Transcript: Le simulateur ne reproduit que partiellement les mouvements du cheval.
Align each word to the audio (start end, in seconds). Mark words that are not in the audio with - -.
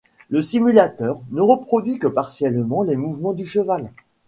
Le 0.31 0.41
simulateur 0.41 1.21
ne 1.29 1.41
reproduit 1.41 1.99
que 1.99 2.07
partiellement 2.07 2.81
les 2.81 2.95
mouvements 2.95 3.33
du 3.33 3.45
cheval. 3.45 3.91